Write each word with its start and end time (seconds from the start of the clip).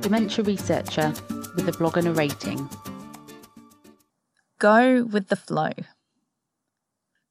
dementia 0.00 0.44
researcher 0.44 1.12
with 1.54 1.68
a 1.68 1.72
blog 1.72 1.96
and 1.96 2.08
a 2.08 2.12
rating. 2.12 2.68
Go 4.58 5.04
with 5.04 5.28
the 5.28 5.36
flow. 5.36 5.70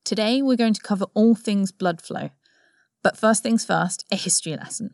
Today, 0.06 0.42
we're 0.42 0.56
going 0.56 0.74
to 0.74 0.82
cover 0.82 1.06
all 1.14 1.36
things 1.36 1.72
blood 1.72 2.02
flow. 2.02 2.30
But 3.04 3.18
first 3.18 3.44
things 3.44 3.66
first, 3.66 4.06
a 4.12 4.16
history 4.16 4.56
lesson. 4.56 4.94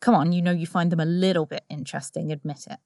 Come 0.00 0.14
on, 0.14 0.32
you 0.32 0.42
know 0.42 0.50
you 0.50 0.66
find 0.66 0.90
them 0.90 1.00
a 1.00 1.04
little 1.04 1.46
bit 1.46 1.64
interesting, 1.68 2.32
admit 2.32 2.66
it. 2.70 2.78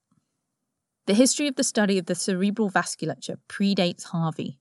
The 1.06 1.14
history 1.14 1.48
of 1.48 1.56
the 1.56 1.64
study 1.64 1.98
of 1.98 2.06
the 2.06 2.14
cerebral 2.14 2.70
vasculature 2.70 3.38
predates 3.48 4.04
Harvey, 4.04 4.58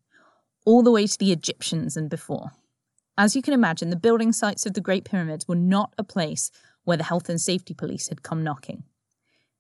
all 0.66 0.82
the 0.82 0.92
way 0.92 1.08
to 1.08 1.18
the 1.18 1.32
Egyptians 1.32 1.98
and 1.98 2.10
before. 2.10 2.52
As 3.18 3.36
you 3.36 3.42
can 3.42 3.54
imagine, 3.54 3.90
the 3.90 3.96
building 3.96 4.32
sites 4.32 4.66
of 4.66 4.74
the 4.74 4.82
Great 4.82 5.04
Pyramids 5.04 5.48
were 5.48 5.56
not 5.56 5.94
a 5.98 6.04
place 6.04 6.52
where 6.84 6.98
the 6.98 7.04
health 7.04 7.28
and 7.28 7.42
safety 7.42 7.74
police 7.74 8.10
had 8.10 8.24
come 8.24 8.44
knocking. 8.44 8.84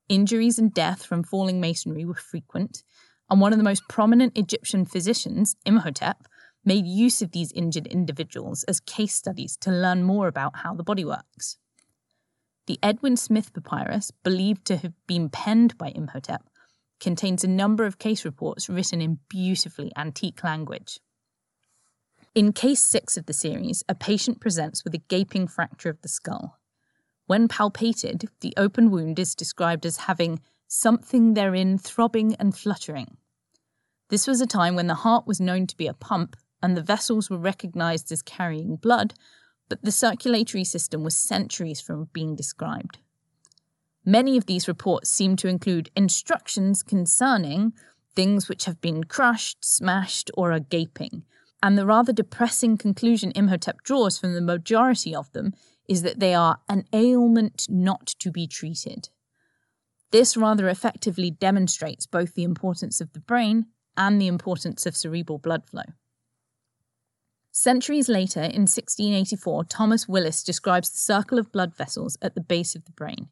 Injuries 0.09 0.57
and 0.57 0.73
death 0.73 1.04
from 1.05 1.23
falling 1.23 1.59
masonry 1.59 2.05
were 2.05 2.13
frequent, 2.13 2.83
and 3.29 3.41
one 3.41 3.51
of 3.51 3.57
the 3.57 3.63
most 3.63 3.83
prominent 3.89 4.37
Egyptian 4.37 4.86
physicians, 4.86 5.55
Imhotep, 5.65 6.27
made 6.63 6.86
use 6.86 7.21
of 7.21 7.32
these 7.32 7.51
injured 7.51 7.87
individuals 7.87 8.63
as 8.63 8.79
case 8.79 9.15
studies 9.15 9.57
to 9.57 9.71
learn 9.71 10.04
more 10.04 10.27
about 10.27 10.57
how 10.57 10.73
the 10.73 10.83
body 10.83 11.04
works. 11.04 11.57
The 12.68 12.79
Edwin 12.83 13.18
Smith 13.18 13.54
papyrus, 13.54 14.11
believed 14.23 14.65
to 14.65 14.77
have 14.77 14.93
been 15.07 15.29
penned 15.29 15.77
by 15.77 15.89
Imhotep, 15.89 16.49
contains 16.99 17.43
a 17.43 17.47
number 17.47 17.85
of 17.85 17.99
case 17.99 18.25
reports 18.25 18.69
written 18.69 19.01
in 19.01 19.19
beautifully 19.29 19.91
antique 19.96 20.43
language. 20.43 20.99
In 22.33 22.54
case 22.54 22.82
six 22.82 23.18
of 23.18 23.25
the 23.25 23.33
series, 23.33 23.83
a 23.89 23.96
patient 23.96 24.39
presents 24.39 24.83
with 24.83 24.93
a 24.93 24.99
gaping 25.10 25.47
fracture 25.47 25.89
of 25.89 26.01
the 26.01 26.10
skull. 26.10 26.57
When 27.27 27.49
palpated, 27.49 28.29
the 28.39 28.54
open 28.57 28.89
wound 28.89 29.19
is 29.19 29.35
described 29.35 29.85
as 29.85 29.97
having 29.97 30.39
something 30.68 31.33
therein 31.33 31.77
throbbing 31.77 32.35
and 32.35 32.55
fluttering. 32.55 33.17
This 34.09 34.27
was 34.27 34.39
a 34.39 34.47
time 34.47 34.75
when 34.75 34.88
the 34.88 34.95
heart 34.95 35.27
was 35.27 35.41
known 35.41 35.67
to 35.67 35.77
be 35.77 35.87
a 35.87 35.93
pump 35.93 36.37
and 36.63 36.75
the 36.75 36.81
vessels 36.81 37.29
were 37.29 37.37
recognized 37.37 38.11
as 38.11 38.21
carrying 38.21 38.77
blood, 38.77 39.13
but 39.69 39.83
the 39.83 39.91
circulatory 39.91 40.63
system 40.63 41.03
was 41.03 41.15
centuries 41.15 41.81
from 41.81 42.09
being 42.13 42.35
described. 42.35 42.99
Many 44.05 44.37
of 44.37 44.45
these 44.45 44.69
reports 44.69 45.09
seem 45.09 45.35
to 45.35 45.49
include 45.49 45.91
instructions 45.95 46.81
concerning 46.81 47.73
things 48.15 48.47
which 48.47 48.63
have 48.63 48.80
been 48.80 49.03
crushed, 49.03 49.65
smashed, 49.65 50.31
or 50.35 50.53
are 50.53 50.61
gaping. 50.61 51.23
And 51.61 51.77
the 51.77 51.85
rather 51.85 52.13
depressing 52.13 52.77
conclusion 52.77 53.33
Imhotep 53.35 53.83
draws 53.83 54.17
from 54.17 54.33
the 54.33 54.41
majority 54.41 55.13
of 55.13 55.30
them 55.33 55.53
is 55.88 56.02
that 56.02 56.19
they 56.19 56.33
are 56.33 56.59
an 56.67 56.85
ailment 56.93 57.67
not 57.69 58.07
to 58.19 58.31
be 58.31 58.47
treated. 58.47 59.09
This 60.11 60.38
rather 60.38 60.69
effectively 60.69 61.31
demonstrates 61.31 62.05
both 62.05 62.33
the 62.33 62.43
importance 62.43 63.02
of 63.02 63.13
the 63.13 63.19
brain 63.19 63.67
and 63.95 64.21
the 64.21 64.27
importance 64.27 64.85
of 64.85 64.95
cerebral 64.95 65.38
blood 65.38 65.65
flow. 65.65 65.83
Centuries 67.52 68.08
later, 68.08 68.41
in 68.41 68.67
1684, 68.67 69.63
Thomas 69.65 70.08
Willis 70.08 70.43
describes 70.43 70.91
the 70.91 70.99
circle 70.99 71.39
of 71.39 71.52
blood 71.52 71.75
vessels 71.75 72.15
at 72.21 72.35
the 72.35 72.41
base 72.41 72.75
of 72.75 72.85
the 72.85 72.91
brain. 72.91 73.30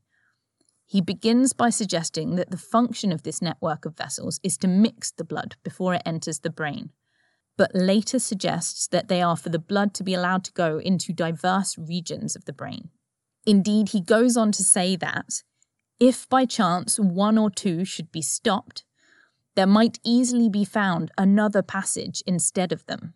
He 0.88 1.00
begins 1.00 1.54
by 1.54 1.70
suggesting 1.70 2.36
that 2.36 2.50
the 2.50 2.58
function 2.58 3.12
of 3.12 3.24
this 3.24 3.42
network 3.42 3.86
of 3.86 3.96
vessels 3.96 4.40
is 4.44 4.58
to 4.58 4.68
mix 4.68 5.12
the 5.12 5.24
blood 5.24 5.56
before 5.64 5.94
it 5.94 6.02
enters 6.06 6.40
the 6.40 6.50
brain, 6.50 6.92
but 7.58 7.72
later 7.74 8.20
suggests 8.20 8.88
that 8.88 9.08
they 9.08 9.22
are 9.22 9.38
for 9.38 9.50
the 9.50 9.60
blood 9.60 9.94
to 9.94 10.04
be 10.04 10.14
allowed 10.14 10.44
to 10.44 10.52
go 10.54 10.78
into 10.78 11.14
diverse 11.14 11.78
regions 11.78 12.36
of 12.36 12.46
the 12.46 12.54
brain. 12.54 12.90
Indeed, 13.46 13.90
he 13.90 14.02
goes 14.02 14.36
on 14.36 14.52
to 14.54 14.64
say 14.64 14.96
that 14.96 15.44
if 16.00 16.28
by 16.28 16.46
chance 16.46 17.00
one 17.00 17.38
or 17.38 17.50
two 17.50 17.86
should 17.86 18.12
be 18.12 18.22
stopped, 18.22 18.84
there 19.56 19.68
might 19.68 20.00
easily 20.04 20.50
be 20.50 20.66
found 20.66 21.12
another 21.18 21.62
passage 21.62 22.22
instead 22.28 22.72
of 22.72 22.86
them. 22.86 23.14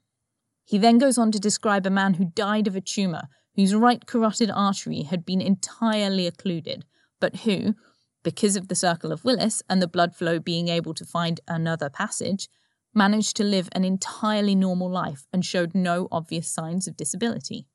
He 0.63 0.77
then 0.77 0.97
goes 0.97 1.17
on 1.17 1.31
to 1.31 1.39
describe 1.39 1.85
a 1.85 1.89
man 1.89 2.13
who 2.13 2.25
died 2.25 2.67
of 2.67 2.75
a 2.75 2.81
tumour 2.81 3.23
whose 3.55 3.75
right 3.75 4.05
carotid 4.05 4.49
artery 4.49 5.01
had 5.01 5.25
been 5.25 5.41
entirely 5.41 6.25
occluded, 6.27 6.85
but 7.19 7.37
who, 7.37 7.75
because 8.23 8.55
of 8.55 8.69
the 8.69 8.75
circle 8.75 9.11
of 9.11 9.25
Willis 9.25 9.61
and 9.69 9.81
the 9.81 9.87
blood 9.87 10.15
flow 10.15 10.39
being 10.39 10.69
able 10.69 10.93
to 10.93 11.03
find 11.03 11.41
another 11.47 11.89
passage, 11.89 12.47
managed 12.93 13.35
to 13.37 13.43
live 13.43 13.69
an 13.71 13.85
entirely 13.85 14.55
normal 14.55 14.89
life 14.89 15.27
and 15.31 15.45
showed 15.45 15.75
no 15.75 16.07
obvious 16.11 16.47
signs 16.47 16.87
of 16.87 16.97
disability. 16.97 17.67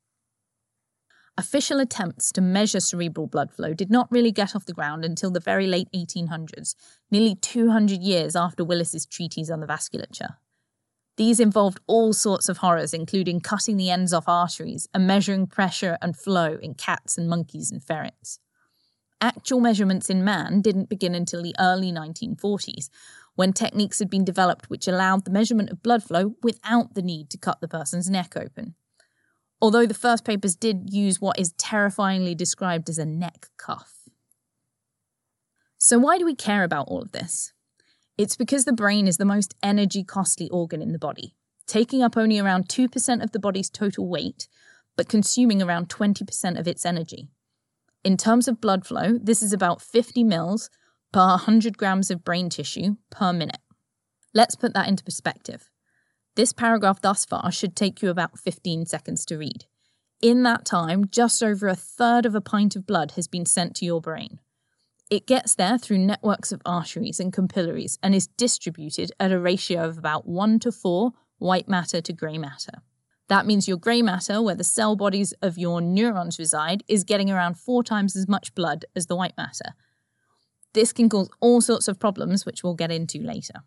Official 1.37 1.81
attempts 1.81 2.31
to 2.31 2.41
measure 2.41 2.79
cerebral 2.79 3.27
blood 3.27 3.51
flow 3.51 3.73
did 3.73 3.91
not 3.91 4.09
really 4.09 4.31
get 4.31 4.55
off 4.55 4.65
the 4.65 4.73
ground 4.73 5.03
until 5.03 5.31
the 5.31 5.41
very 5.41 5.67
late 5.67 5.89
1800s, 5.93 6.75
nearly 7.11 7.35
200 7.35 8.01
years 8.01 8.37
after 8.37 8.63
Willis's 8.63 9.05
treatise 9.05 9.49
on 9.49 9.59
the 9.59 9.67
vasculature. 9.67 10.37
These 11.17 11.41
involved 11.41 11.79
all 11.87 12.13
sorts 12.13 12.47
of 12.47 12.57
horrors, 12.57 12.93
including 12.93 13.41
cutting 13.41 13.75
the 13.77 13.89
ends 13.89 14.13
off 14.13 14.27
arteries 14.27 14.87
and 14.93 15.07
measuring 15.07 15.47
pressure 15.47 15.97
and 16.01 16.15
flow 16.15 16.57
in 16.61 16.73
cats 16.73 17.17
and 17.17 17.29
monkeys 17.29 17.71
and 17.71 17.83
ferrets. 17.83 18.39
Actual 19.21 19.59
measurements 19.59 20.09
in 20.09 20.23
man 20.23 20.61
didn't 20.61 20.89
begin 20.89 21.15
until 21.15 21.41
the 21.41 21.55
early 21.57 21.91
1940s, 21.91 22.89
when 23.35 23.53
techniques 23.53 23.99
had 23.99 24.09
been 24.09 24.25
developed 24.25 24.69
which 24.69 24.87
allowed 24.87 25.25
the 25.25 25.31
measurement 25.31 25.69
of 25.69 25.83
blood 25.83 26.03
flow 26.03 26.35
without 26.41 26.95
the 26.95 27.01
need 27.01 27.29
to 27.29 27.37
cut 27.37 27.61
the 27.61 27.67
person's 27.67 28.09
neck 28.09 28.33
open. 28.35 28.75
Although 29.61 29.85
the 29.85 29.93
first 29.93 30.25
papers 30.25 30.55
did 30.55 30.93
use 30.93 31.21
what 31.21 31.39
is 31.39 31.53
terrifyingly 31.53 32.35
described 32.35 32.89
as 32.89 32.97
a 32.97 33.05
neck 33.05 33.47
cuff. 33.57 34.09
So, 35.77 35.97
why 35.99 36.17
do 36.17 36.25
we 36.25 36.35
care 36.35 36.63
about 36.63 36.87
all 36.87 37.01
of 37.01 37.11
this? 37.11 37.53
It's 38.17 38.35
because 38.35 38.65
the 38.65 38.73
brain 38.73 39.07
is 39.07 39.17
the 39.17 39.25
most 39.25 39.55
energy 39.61 40.03
costly 40.03 40.49
organ 40.49 40.81
in 40.81 40.93
the 40.93 40.99
body, 40.99 41.35
taking 41.67 42.01
up 42.01 42.15
only 42.17 42.39
around 42.39 42.69
2% 42.69 43.23
of 43.23 43.31
the 43.31 43.39
body's 43.39 43.69
total 43.69 44.07
weight, 44.07 44.47
but 44.95 45.09
consuming 45.09 45.61
around 45.61 45.89
20% 45.89 46.59
of 46.59 46.67
its 46.67 46.85
energy. 46.85 47.29
In 48.03 48.17
terms 48.17 48.47
of 48.47 48.61
blood 48.61 48.85
flow, 48.85 49.17
this 49.21 49.41
is 49.41 49.51
about 49.51 49.81
50 49.81 50.23
mils 50.23 50.69
per 51.15 51.27
100 51.27 51.77
grams 51.77 52.11
of 52.11 52.25
brain 52.25 52.49
tissue 52.49 52.97
per 53.09 53.31
minute. 53.31 53.61
Let's 54.33 54.57
put 54.57 54.73
that 54.73 54.89
into 54.89 55.01
perspective. 55.01 55.69
This 56.35 56.51
paragraph 56.51 56.99
thus 56.99 57.23
far 57.23 57.53
should 57.53 57.73
take 57.73 58.01
you 58.01 58.09
about 58.09 58.37
15 58.37 58.85
seconds 58.85 59.25
to 59.27 59.37
read. 59.37 59.63
In 60.21 60.43
that 60.43 60.65
time, 60.65 61.05
just 61.09 61.41
over 61.41 61.69
a 61.69 61.73
third 61.75 62.25
of 62.25 62.35
a 62.35 62.41
pint 62.41 62.75
of 62.75 62.85
blood 62.85 63.11
has 63.11 63.29
been 63.29 63.45
sent 63.45 63.77
to 63.77 63.85
your 63.85 64.01
brain. 64.01 64.39
It 65.09 65.25
gets 65.25 65.55
there 65.55 65.77
through 65.77 65.99
networks 65.99 66.51
of 66.51 66.61
arteries 66.65 67.21
and 67.21 67.31
capillaries 67.31 67.97
and 68.03 68.13
is 68.13 68.27
distributed 68.27 69.13
at 69.17 69.31
a 69.31 69.39
ratio 69.39 69.85
of 69.87 69.97
about 69.97 70.27
1 70.27 70.59
to 70.59 70.71
4 70.73 71.13
white 71.37 71.69
matter 71.69 72.01
to 72.01 72.11
grey 72.11 72.37
matter. 72.37 72.81
That 73.29 73.45
means 73.45 73.69
your 73.69 73.77
grey 73.77 74.01
matter, 74.01 74.41
where 74.41 74.55
the 74.55 74.65
cell 74.65 74.97
bodies 74.97 75.33
of 75.41 75.57
your 75.57 75.79
neurons 75.79 76.39
reside, 76.39 76.83
is 76.89 77.05
getting 77.05 77.31
around 77.31 77.57
four 77.57 77.83
times 77.83 78.17
as 78.17 78.27
much 78.27 78.53
blood 78.53 78.83
as 78.97 79.07
the 79.07 79.15
white 79.15 79.37
matter. 79.37 79.75
This 80.75 80.91
can 80.91 81.07
cause 81.07 81.29
all 81.39 81.61
sorts 81.61 81.87
of 81.87 81.99
problems, 81.99 82.45
which 82.45 82.63
we'll 82.63 82.75
get 82.75 82.91
into 82.91 83.19
later. 83.19 83.63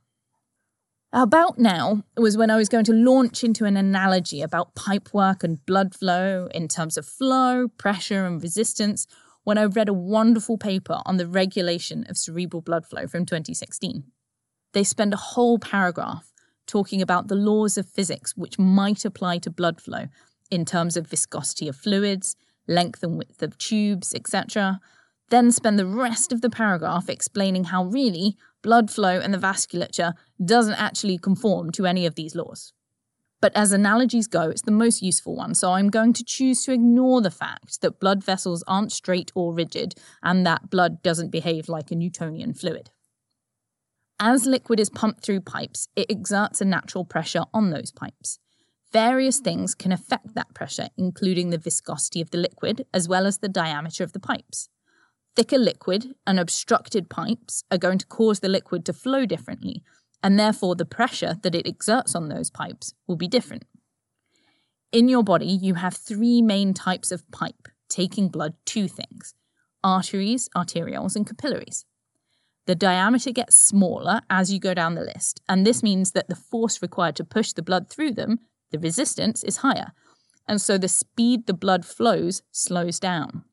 About 1.11 1.59
now 1.59 2.03
was 2.19 2.37
when 2.37 2.51
I 2.51 2.57
was 2.57 2.69
going 2.69 2.85
to 2.85 2.93
launch 2.93 3.43
into 3.43 3.65
an 3.65 3.79
analogy 3.79 4.43
about 4.43 4.75
pipework 4.75 5.43
and 5.43 5.65
blood 5.65 5.95
flow 5.95 6.49
in 6.55 6.69
terms 6.69 6.99
of 6.99 7.07
flow, 7.07 7.67
pressure, 7.79 8.27
and 8.27 8.43
resistance, 8.43 9.07
when 9.43 9.57
I 9.57 9.65
read 9.65 9.89
a 9.89 9.95
wonderful 9.95 10.59
paper 10.59 11.01
on 11.07 11.17
the 11.17 11.27
regulation 11.27 12.05
of 12.11 12.19
cerebral 12.19 12.61
blood 12.61 12.85
flow 12.85 13.07
from 13.07 13.25
2016. 13.25 14.05
They 14.75 14.85
spend 14.85 15.15
a 15.15 15.25
whole 15.33 15.59
paragraph 15.59 16.31
talking 16.67 17.01
about 17.01 17.29
the 17.29 17.35
laws 17.35 17.79
of 17.79 17.89
physics 17.89 18.37
which 18.37 18.59
might 18.59 19.07
apply 19.07 19.39
to 19.39 19.51
blood 19.51 19.81
flow 19.81 20.09
in 20.51 20.67
terms 20.67 20.95
of 20.95 21.07
viscosity 21.07 21.69
of 21.69 21.77
fluids, 21.77 22.37
length 22.67 23.03
and 23.03 23.17
width 23.17 23.43
of 23.43 23.57
tubes, 23.57 24.13
etc. 24.15 24.79
Then 25.31 25.53
spend 25.53 25.79
the 25.79 25.87
rest 25.87 26.33
of 26.33 26.41
the 26.41 26.51
paragraph 26.51 27.09
explaining 27.09 27.65
how 27.65 27.85
really 27.85 28.37
blood 28.63 28.91
flow 28.91 29.21
and 29.21 29.33
the 29.33 29.39
vasculature 29.39 30.15
doesn't 30.43 30.75
actually 30.75 31.19
conform 31.19 31.71
to 31.73 31.87
any 31.87 32.07
of 32.07 32.15
these 32.15 32.35
laws. 32.35 32.73
But 33.41 33.53
as 33.55 33.71
analogies 33.71 34.27
go, 34.27 34.51
it's 34.51 34.63
the 34.63 34.73
most 34.73 35.01
useful 35.01 35.37
one, 35.37 35.55
so 35.55 35.73
I'm 35.73 35.91
going 35.91 36.13
to 36.15 36.25
choose 36.25 36.65
to 36.65 36.73
ignore 36.73 37.21
the 37.21 37.31
fact 37.31 37.81
that 37.83 38.01
blood 38.01 38.25
vessels 38.25 38.65
aren't 38.67 38.91
straight 38.91 39.31
or 39.35 39.55
rigid 39.55 39.95
and 40.23 40.45
that 40.45 40.71
blood 40.71 41.03
doesn't 41.03 41.31
behave 41.31 41.69
like 41.69 41.93
a 41.93 41.95
Newtonian 41.95 42.53
fluid. 42.53 42.91
As 44.19 44.47
liquid 44.47 44.81
is 44.81 44.91
pumped 44.91 45.23
through 45.23 45.43
pipes, 45.43 45.89
it 45.95 46.11
exerts 46.11 46.61
a 46.61 46.65
natural 46.65 47.05
pressure 47.05 47.45
on 47.55 47.71
those 47.71 47.93
pipes. 47.93 48.41
Various 48.93 49.39
things 49.39 49.77
can 49.77 49.93
affect 49.93 50.35
that 50.35 50.55
pressure, 50.55 50.89
including 50.97 51.51
the 51.51 51.59
viscosity 51.59 52.21
of 52.21 52.31
the 52.31 52.39
liquid 52.39 52.87
as 52.93 53.07
well 53.07 53.27
as 53.27 53.39
the 53.39 53.49
diameter 53.49 54.03
of 54.03 54.13
the 54.13 54.19
pipes. 54.19 54.69
Thicker 55.39 55.57
liquid 55.57 56.17
and 56.27 56.41
obstructed 56.41 57.09
pipes 57.09 57.63
are 57.71 57.79
going 57.79 57.99
to 57.99 58.07
cause 58.09 58.41
the 58.41 58.49
liquid 58.49 58.85
to 58.87 58.93
flow 58.93 59.25
differently, 59.25 59.85
and 60.21 60.37
therefore 60.37 60.75
the 60.75 60.85
pressure 60.85 61.37
that 61.43 61.55
it 61.55 61.65
exerts 61.65 62.17
on 62.17 62.29
those 62.29 62.51
pipes 62.51 62.93
will 63.07 63.15
be 63.15 63.29
different. 63.29 63.63
In 64.91 65.09
your 65.09 65.23
body, 65.23 65.47
you 65.47 65.75
have 65.75 65.95
three 65.95 66.43
main 66.43 66.75
types 66.75 67.13
of 67.13 67.23
pipe 67.31 67.69
taking 67.89 68.29
blood 68.29 68.55
to 68.67 68.89
things 68.89 69.37
arteries, 69.85 70.49
arterioles, 70.57 71.15
and 71.15 71.25
capillaries. 71.25 71.85
The 72.67 72.75
diameter 72.75 73.31
gets 73.31 73.55
smaller 73.55 74.23
as 74.29 74.53
you 74.53 74.59
go 74.59 74.75
down 74.75 74.97
the 74.97 75.03
list, 75.03 75.41
and 75.49 75.65
this 75.65 75.85
means 75.85 76.11
that 76.11 76.29
the 76.29 76.35
force 76.35 76.83
required 76.83 77.15
to 77.15 77.25
push 77.25 77.53
the 77.53 77.63
blood 77.63 77.89
through 77.89 78.15
them, 78.15 78.41
the 78.73 78.81
resistance, 78.81 79.45
is 79.45 79.59
higher. 79.59 79.93
And 80.49 80.61
so 80.61 80.79
the 80.79 80.89
speed 80.89 81.47
the 81.47 81.55
blood 81.55 81.87
flows 81.87 82.43
slows 82.51 82.99
down. 82.99 83.45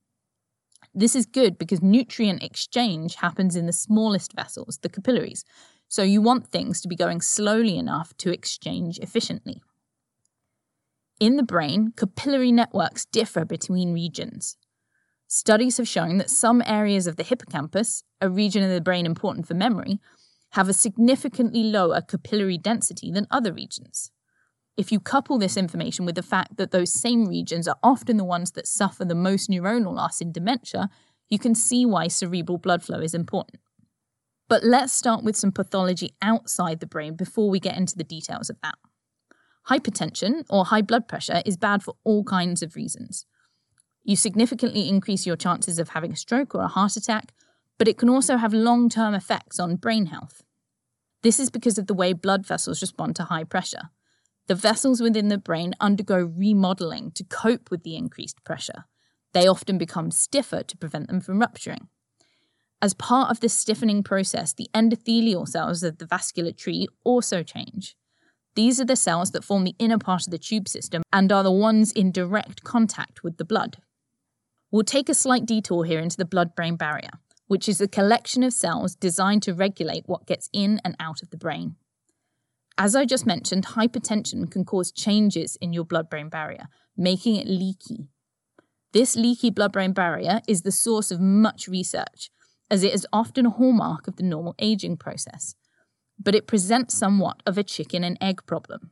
This 0.97 1.13
is 1.13 1.25
good 1.25 1.57
because 1.57 1.81
nutrient 1.81 2.42
exchange 2.42 3.15
happens 3.15 3.57
in 3.57 3.65
the 3.65 3.74
smallest 3.74 4.31
vessels, 4.33 4.80
the 4.81 4.88
capillaries. 4.88 5.44
So 5.89 6.03
you 6.03 6.21
want 6.21 6.47
things 6.47 6.80
to 6.81 6.88
be 6.88 6.95
going 6.95 7.19
slowly 7.19 7.77
enough 7.77 8.15
to 8.19 8.31
exchange 8.31 8.97
efficiently. 9.00 9.62
In 11.19 11.36
the 11.36 11.44
brain, 11.44 11.92
capillary 11.97 12.53
networks 12.53 13.06
differ 13.06 13.44
between 13.44 13.94
regions. 13.94 14.56
Studies 15.27 15.77
have 15.77 15.88
shown 15.88 16.18
that 16.18 16.30
some 16.30 16.63
areas 16.65 17.07
of 17.07 17.18
the 17.18 17.24
hippocampus, 17.24 18.03
a 18.21 18.30
region 18.30 18.63
of 18.63 18.69
the 18.69 18.80
brain 18.80 19.06
important 19.06 19.47
for 19.47 19.53
memory, 19.53 20.00
have 20.51 20.69
a 20.69 20.74
significantly 20.74 21.63
lower 21.63 22.00
capillary 22.00 22.57
density 22.57 23.12
than 23.12 23.27
other 23.30 23.51
regions. 23.51 24.12
If 24.77 24.92
you 24.92 25.00
couple 25.00 25.38
this 25.38 25.56
information 25.56 26.06
with 26.06 26.16
the 26.16 26.24
fact 26.24 26.57
that 26.57 26.72
those 26.72 26.94
same 26.94 27.25
regions 27.25 27.68
are 27.68 27.77
often 27.81 28.18
the 28.18 28.25
ones 28.25 28.51
that 28.51 28.68
suffer 28.68 29.06
the 29.06 29.16
most 29.16 29.50
neuronal 29.50 29.95
loss 29.95 30.19
in 30.19 30.33
dementia, 30.33 30.89
you 31.30 31.39
can 31.39 31.56
see 31.56 31.86
why 31.86 32.07
cerebral 32.10 32.57
blood 32.57 32.83
flow 32.83 33.00
is 33.00 33.13
important. 33.13 33.62
But 34.50 34.63
let's 34.63 34.94
start 34.94 35.24
with 35.24 35.38
some 35.38 35.51
pathology 35.51 36.12
outside 36.22 36.80
the 36.80 36.88
brain 36.88 37.16
before 37.16 37.50
we 37.50 37.60
get 37.60 37.77
into 37.77 37.98
the 37.98 38.04
details 38.04 38.50
of 38.50 38.57
that. 38.62 38.75
Hypertension 39.69 40.44
or 40.50 40.66
high 40.66 40.83
blood 40.83 41.07
pressure 41.07 41.42
is 41.45 41.57
bad 41.57 41.81
for 41.81 41.95
all 42.04 42.24
kinds 42.24 42.62
of 42.62 42.75
reasons. 42.75 43.25
You 44.04 44.16
significantly 44.16 44.88
increase 44.88 45.25
your 45.25 45.36
chances 45.36 45.80
of 45.80 45.89
having 45.89 46.12
a 46.12 46.18
stroke 46.18 46.54
or 46.54 46.62
a 46.62 46.68
heart 46.68 46.95
attack, 46.95 47.33
but 47.80 47.88
it 47.88 47.98
can 47.98 48.10
also 48.10 48.38
have 48.38 48.54
long 48.54 48.89
term 48.89 49.16
effects 49.16 49.60
on 49.60 49.78
brain 49.78 50.07
health. 50.07 50.44
This 51.24 51.39
is 51.39 51.50
because 51.50 51.80
of 51.80 51.88
the 51.88 51.95
way 51.95 52.13
blood 52.13 52.45
vessels 52.45 52.81
respond 52.81 53.16
to 53.16 53.24
high 53.24 53.45
pressure. 53.45 53.89
The 54.47 54.56
vessels 54.56 55.01
within 55.01 55.30
the 55.30 55.38
brain 55.38 55.74
undergo 55.80 56.18
remodeling 56.18 57.12
to 57.12 57.24
cope 57.24 57.71
with 57.71 57.83
the 57.83 57.95
increased 57.95 58.44
pressure. 58.44 58.86
They 59.33 59.47
often 59.47 59.77
become 59.77 60.12
stiffer 60.12 60.63
to 60.63 60.77
prevent 60.77 61.07
them 61.07 61.19
from 61.19 61.39
rupturing. 61.39 61.89
As 62.81 62.94
part 62.94 63.31
of 63.31 63.39
this 63.39 63.53
stiffening 63.53 64.03
process, 64.03 64.53
the 64.53 64.69
endothelial 64.74 65.47
cells 65.47 65.81
of 65.81 65.97
the 65.97 66.06
vascular 66.06 66.51
tree 66.51 66.88
also 67.03 67.42
change. 67.42 67.95
These 68.56 68.80
are 68.80 68.86
the 68.86 68.95
cells 68.95 69.31
that 69.31 69.44
form 69.44 69.63
the 69.63 69.75
inner 69.80 69.97
part 69.97 70.27
of 70.27 70.31
the 70.31 70.38
tube 70.38 70.68
system 70.68 71.01
and 71.12 71.31
are 71.31 71.44
the 71.44 71.51
ones 71.51 71.92
in 71.92 72.12
direct 72.12 72.63
contact 72.63 73.24
with 73.24 73.38
the 73.38 73.45
blood. 73.45 73.77
We'll 74.71 74.83
take 74.83 75.09
a 75.09 75.13
slight 75.13 75.45
detour 75.45 75.86
here 75.86 76.00
into 76.00 76.18
the 76.18 76.25
blood 76.25 76.56
brain 76.56 76.75
barrier, 76.75 77.09
which 77.47 77.68
is 77.68 77.81
a 77.81 77.88
collection 77.88 78.44
of 78.44 78.53
cells 78.53 78.95
designed 78.95 79.44
to 79.44 79.53
regulate 79.53 80.03
what 80.06 80.27
gets 80.27 80.50
in 80.53 80.80
and 80.86 80.95
out 81.00 81.21
of 81.21 81.31
the 81.31 81.38
brain. 81.38 81.75
As 82.77 82.95
I 82.95 83.06
just 83.06 83.25
mentioned, 83.25 83.68
hypertension 83.68 84.51
can 84.51 84.66
cause 84.66 84.92
changes 84.92 85.57
in 85.62 85.72
your 85.72 85.86
blood 85.86 86.10
brain 86.10 86.27
barrier, 86.27 86.68
making 86.98 87.38
it 87.38 87.48
leaky. 87.48 88.10
This 88.92 89.16
leaky 89.16 89.50
blood 89.50 89.72
brain 89.72 89.94
barrier 89.94 90.42
is 90.48 90.62
the 90.62 90.72
source 90.72 91.10
of 91.10 91.22
much 91.22 91.68
research, 91.69 92.30
as 92.69 92.83
it 92.83 92.94
is 92.94 93.07
often 93.13 93.45
a 93.45 93.50
hallmark 93.50 94.07
of 94.07 94.18
the 94.18 94.24
normal 94.24 94.56
aging 94.60 94.98
process. 94.98 95.56
But 96.19 96.36
it 96.36 96.48
presents 96.48 96.98
somewhat 96.98 97.42
of 97.45 97.57
a 97.57 97.63
chicken 97.63 98.04
and 98.04 98.18
egg 98.19 98.45
problem. 98.45 98.92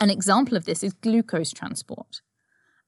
An 0.00 0.10
example 0.10 0.56
of 0.56 0.64
this 0.64 0.82
is 0.82 0.92
glucose 0.92 1.52
transport. 1.52 2.20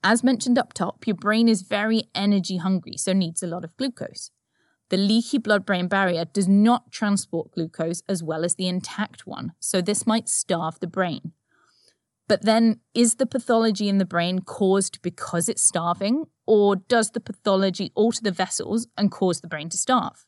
As 0.04 0.22
mentioned 0.22 0.58
up 0.58 0.72
top, 0.72 1.06
your 1.06 1.16
brain 1.16 1.48
is 1.48 1.62
very 1.62 2.04
energy 2.14 2.58
hungry, 2.58 2.96
so 2.96 3.12
needs 3.12 3.42
a 3.42 3.48
lot 3.48 3.64
of 3.64 3.76
glucose. 3.76 4.30
The 4.88 4.96
leaky 4.96 5.38
blood 5.38 5.66
brain 5.66 5.88
barrier 5.88 6.24
does 6.24 6.46
not 6.46 6.92
transport 6.92 7.52
glucose 7.52 8.02
as 8.08 8.22
well 8.22 8.44
as 8.44 8.54
the 8.54 8.68
intact 8.68 9.26
one, 9.26 9.52
so 9.58 9.80
this 9.80 10.06
might 10.06 10.28
starve 10.28 10.78
the 10.78 10.86
brain. 10.86 11.32
But 12.28 12.42
then, 12.42 12.80
is 12.94 13.16
the 13.16 13.26
pathology 13.26 13.88
in 13.88 13.98
the 13.98 14.04
brain 14.04 14.40
caused 14.40 15.00
because 15.02 15.48
it's 15.48 15.62
starving, 15.62 16.24
or 16.46 16.76
does 16.76 17.10
the 17.10 17.20
pathology 17.20 17.92
alter 17.94 18.20
the 18.22 18.30
vessels 18.30 18.86
and 18.96 19.10
cause 19.10 19.40
the 19.40 19.48
brain 19.48 19.68
to 19.70 19.76
starve? 19.76 20.26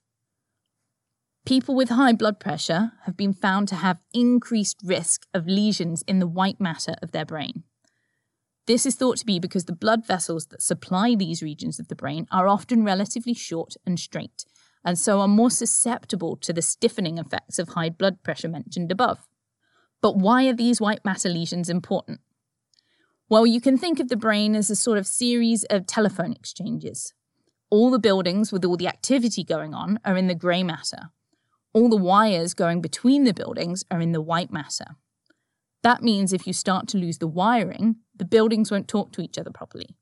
People 1.45 1.75
with 1.75 1.89
high 1.89 2.13
blood 2.13 2.39
pressure 2.39 2.93
have 3.05 3.17
been 3.17 3.33
found 3.33 3.69
to 3.69 3.77
have 3.77 4.03
increased 4.13 4.81
risk 4.85 5.27
of 5.33 5.47
lesions 5.47 6.03
in 6.03 6.19
the 6.19 6.27
white 6.27 6.61
matter 6.61 6.95
of 7.01 7.13
their 7.13 7.25
brain. 7.25 7.65
This 8.69 8.85
is 8.85 8.97
thought 8.97 9.17
to 9.17 9.25
be 9.25 9.39
because 9.39 9.65
the 9.65 9.73
blood 9.73 10.07
vessels 10.07 10.49
that 10.49 10.61
supply 10.61 11.15
these 11.15 11.43
regions 11.43 11.81
of 11.81 11.89
the 11.89 11.97
brain 11.97 12.27
are 12.31 12.47
often 12.47 12.85
relatively 12.85 13.33
short 13.33 13.77
and 13.87 13.99
straight, 13.99 14.45
and 14.85 14.99
so 14.99 15.21
are 15.21 15.27
more 15.27 15.51
susceptible 15.51 16.37
to 16.37 16.53
the 16.53 16.61
stiffening 16.61 17.17
effects 17.17 17.59
of 17.59 17.71
high 17.71 17.89
blood 17.89 18.23
pressure 18.23 18.47
mentioned 18.47 18.93
above. 18.93 19.27
But 20.03 20.19
why 20.19 20.47
are 20.49 20.53
these 20.53 20.83
white 20.83 21.03
matter 21.03 21.31
lesions 21.31 21.71
important? 21.71 22.21
Well, 23.31 23.47
you 23.47 23.59
can 23.59 23.79
think 23.79 24.01
of 24.01 24.09
the 24.09 24.17
brain 24.19 24.55
as 24.55 24.69
a 24.69 24.77
sort 24.77 24.99
of 24.99 25.07
series 25.07 25.65
of 25.71 25.87
telephone 25.87 26.35
exchanges. 26.35 27.15
All 27.71 27.91
the 27.91 27.99
buildings 27.99 28.53
with 28.53 28.67
all 28.67 28.77
the 28.77 28.87
activity 28.87 29.45
going 29.45 29.73
on 29.73 29.99
are 30.05 30.17
in 30.19 30.27
the 30.27 30.35
grey 30.35 30.63
matter. 30.63 31.09
All 31.73 31.89
the 31.89 31.97
wires 31.97 32.53
going 32.53 32.83
between 32.83 33.25
the 33.25 33.33
buildings 33.33 33.83
are 33.91 34.03
in 34.03 34.13
the 34.13 34.21
white 34.21 34.53
matter. 34.53 34.97
That 35.83 36.03
means 36.03 36.33
if 36.33 36.47
you 36.47 36.53
start 36.53 36.89
to 36.89 36.99
lose 36.99 37.19
the 37.19 37.29
wiring, 37.29 37.97
the 38.19 38.25
buildings 38.25 38.71
won't 38.71 38.89
talk 38.89 39.13
to 39.13 39.23
each 39.23 39.39
other 39.39 39.51
properly. 39.51 39.97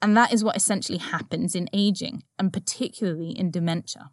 And 0.00 0.16
that 0.16 0.32
is 0.32 0.42
what 0.42 0.56
essentially 0.56 0.98
happens 0.98 1.54
in 1.54 1.68
aging, 1.72 2.24
and 2.38 2.52
particularly 2.52 3.30
in 3.30 3.50
dementia. 3.50 4.10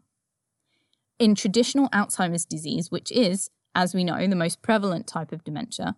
In 1.17 1.35
traditional 1.35 1.89
Alzheimer's 1.89 2.45
disease, 2.45 2.91
which 2.91 3.11
is, 3.11 3.49
as 3.75 3.93
we 3.93 4.03
know, 4.03 4.25
the 4.27 4.35
most 4.35 4.61
prevalent 4.61 5.07
type 5.07 5.31
of 5.31 5.43
dementia, 5.43 5.95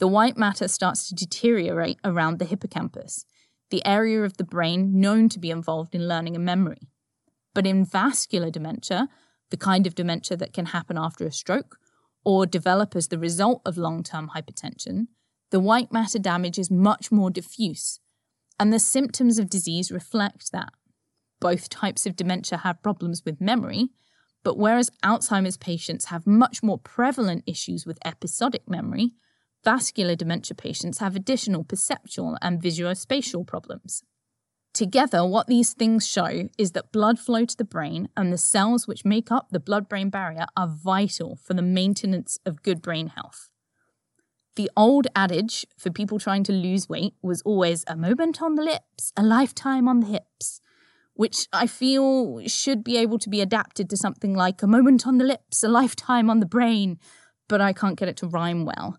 the 0.00 0.08
white 0.08 0.36
matter 0.36 0.66
starts 0.66 1.08
to 1.08 1.14
deteriorate 1.14 1.98
around 2.04 2.38
the 2.38 2.44
hippocampus, 2.44 3.26
the 3.70 3.84
area 3.86 4.22
of 4.22 4.36
the 4.36 4.44
brain 4.44 4.98
known 4.98 5.28
to 5.28 5.38
be 5.38 5.50
involved 5.50 5.94
in 5.94 6.08
learning 6.08 6.34
and 6.34 6.44
memory. 6.44 6.88
But 7.54 7.66
in 7.66 7.84
vascular 7.84 8.50
dementia, 8.50 9.08
the 9.50 9.56
kind 9.56 9.86
of 9.86 9.94
dementia 9.94 10.36
that 10.38 10.52
can 10.52 10.66
happen 10.66 10.98
after 10.98 11.26
a 11.26 11.32
stroke 11.32 11.78
or 12.24 12.46
develop 12.46 12.96
as 12.96 13.08
the 13.08 13.18
result 13.18 13.62
of 13.64 13.78
long 13.78 14.02
term 14.02 14.30
hypertension, 14.34 15.06
the 15.54 15.60
white 15.60 15.92
matter 15.92 16.18
damage 16.18 16.58
is 16.58 16.68
much 16.68 17.12
more 17.12 17.30
diffuse, 17.30 18.00
and 18.58 18.72
the 18.72 18.80
symptoms 18.80 19.38
of 19.38 19.48
disease 19.48 19.92
reflect 19.92 20.50
that. 20.50 20.72
Both 21.40 21.68
types 21.68 22.06
of 22.06 22.16
dementia 22.16 22.58
have 22.58 22.82
problems 22.82 23.22
with 23.24 23.40
memory, 23.40 23.90
but 24.42 24.58
whereas 24.58 24.90
Alzheimer's 25.04 25.56
patients 25.56 26.06
have 26.06 26.26
much 26.26 26.64
more 26.64 26.76
prevalent 26.76 27.44
issues 27.46 27.86
with 27.86 28.04
episodic 28.04 28.68
memory, 28.68 29.12
vascular 29.62 30.16
dementia 30.16 30.56
patients 30.56 30.98
have 30.98 31.14
additional 31.14 31.62
perceptual 31.62 32.36
and 32.42 32.60
visuospatial 32.60 33.46
problems. 33.46 34.02
Together, 34.72 35.24
what 35.24 35.46
these 35.46 35.72
things 35.72 36.04
show 36.04 36.48
is 36.58 36.72
that 36.72 36.90
blood 36.90 37.16
flow 37.16 37.44
to 37.44 37.56
the 37.56 37.62
brain 37.62 38.08
and 38.16 38.32
the 38.32 38.38
cells 38.38 38.88
which 38.88 39.04
make 39.04 39.30
up 39.30 39.50
the 39.50 39.60
blood 39.60 39.88
brain 39.88 40.10
barrier 40.10 40.46
are 40.56 40.66
vital 40.66 41.36
for 41.36 41.54
the 41.54 41.62
maintenance 41.62 42.40
of 42.44 42.64
good 42.64 42.82
brain 42.82 43.06
health. 43.06 43.50
The 44.56 44.70
old 44.76 45.08
adage 45.16 45.66
for 45.76 45.90
people 45.90 46.20
trying 46.20 46.44
to 46.44 46.52
lose 46.52 46.88
weight 46.88 47.14
was 47.22 47.42
always 47.42 47.84
a 47.88 47.96
moment 47.96 48.40
on 48.40 48.54
the 48.54 48.62
lips, 48.62 49.12
a 49.16 49.22
lifetime 49.22 49.88
on 49.88 50.00
the 50.00 50.06
hips, 50.06 50.60
which 51.14 51.48
I 51.52 51.66
feel 51.66 52.40
should 52.46 52.84
be 52.84 52.96
able 52.96 53.18
to 53.18 53.28
be 53.28 53.40
adapted 53.40 53.90
to 53.90 53.96
something 53.96 54.32
like 54.32 54.62
a 54.62 54.68
moment 54.68 55.08
on 55.08 55.18
the 55.18 55.24
lips, 55.24 55.64
a 55.64 55.68
lifetime 55.68 56.30
on 56.30 56.38
the 56.38 56.46
brain, 56.46 56.98
but 57.48 57.60
I 57.60 57.72
can't 57.72 57.98
get 57.98 58.08
it 58.08 58.16
to 58.18 58.28
rhyme 58.28 58.64
well. 58.64 58.96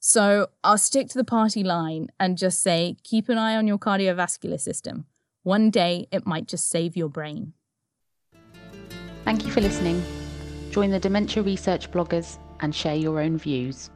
So 0.00 0.48
I'll 0.64 0.78
stick 0.78 1.08
to 1.10 1.18
the 1.18 1.24
party 1.24 1.62
line 1.62 2.08
and 2.18 2.36
just 2.36 2.62
say 2.62 2.96
keep 3.02 3.28
an 3.30 3.38
eye 3.38 3.56
on 3.56 3.66
your 3.66 3.78
cardiovascular 3.78 4.60
system. 4.60 5.06
One 5.44 5.70
day 5.70 6.08
it 6.10 6.26
might 6.26 6.46
just 6.46 6.68
save 6.68 6.96
your 6.96 7.08
brain. 7.08 7.54
Thank 9.24 9.44
you 9.44 9.50
for 9.50 9.60
listening. 9.62 10.02
Join 10.70 10.90
the 10.90 10.98
Dementia 10.98 11.42
Research 11.42 11.90
bloggers 11.90 12.38
and 12.60 12.74
share 12.74 12.94
your 12.94 13.20
own 13.20 13.38
views. 13.38 13.90